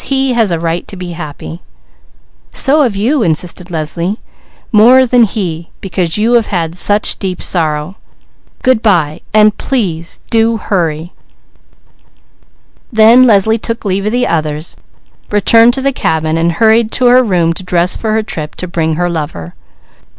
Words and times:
He 0.05 0.33
has 0.33 0.49
a 0.49 0.57
right 0.57 0.87
to 0.87 0.95
be 0.95 1.11
happy." 1.11 1.61
"So 2.51 2.81
have 2.81 2.95
you," 2.95 3.21
insisted 3.21 3.69
Leslie. 3.69 4.17
"More 4.71 5.05
than 5.05 5.21
he, 5.25 5.69
because 5.79 6.17
you 6.17 6.33
have 6.33 6.47
had 6.47 6.75
such 6.75 7.19
deep 7.19 7.39
sorrow. 7.39 7.97
Good 8.63 8.81
bye." 8.81 9.21
Then 9.31 9.51
Leslie 12.97 13.57
took 13.59 13.85
leave 13.85 14.05
of 14.07 14.11
the 14.11 14.25
others, 14.25 14.75
returned 15.29 15.75
to 15.75 15.81
the 15.81 15.93
cabin, 15.93 16.35
and 16.35 16.53
hurried 16.53 16.91
to 16.93 17.05
her 17.05 17.21
room 17.21 17.53
to 17.53 17.61
dress 17.61 17.95
for 17.95 18.13
her 18.13 18.23
trip 18.23 18.55
to 18.55 18.67
bring 18.67 18.95
her 18.95 19.07
lover. 19.07 19.53